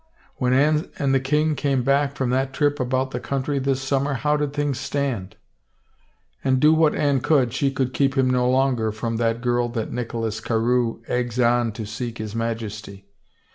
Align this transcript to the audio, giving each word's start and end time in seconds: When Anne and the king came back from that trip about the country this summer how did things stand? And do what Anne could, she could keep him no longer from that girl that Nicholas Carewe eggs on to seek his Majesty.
When 0.37 0.51
Anne 0.51 0.89
and 0.97 1.13
the 1.13 1.19
king 1.19 1.53
came 1.53 1.83
back 1.83 2.15
from 2.15 2.31
that 2.31 2.53
trip 2.53 2.79
about 2.79 3.11
the 3.11 3.19
country 3.19 3.59
this 3.59 3.83
summer 3.83 4.15
how 4.15 4.35
did 4.35 4.51
things 4.51 4.79
stand? 4.79 5.35
And 6.43 6.59
do 6.59 6.73
what 6.73 6.95
Anne 6.95 7.19
could, 7.19 7.53
she 7.53 7.69
could 7.69 7.93
keep 7.93 8.17
him 8.17 8.27
no 8.27 8.49
longer 8.49 8.91
from 8.91 9.17
that 9.17 9.41
girl 9.41 9.69
that 9.69 9.91
Nicholas 9.91 10.39
Carewe 10.39 11.03
eggs 11.07 11.39
on 11.39 11.71
to 11.73 11.85
seek 11.85 12.17
his 12.17 12.33
Majesty. 12.35 13.05